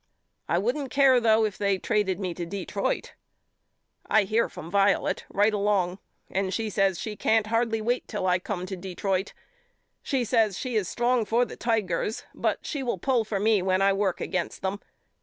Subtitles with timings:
[0.49, 3.13] I wouldn't care though if they traded me to Detroit.
[4.07, 5.99] I hear from Violet right along
[6.31, 9.33] and she says she can't hardly wait till I come to Detroit.
[10.01, 13.79] She says she is strong for the Tigers but she will pull for me when
[13.83, 14.79] I work against them.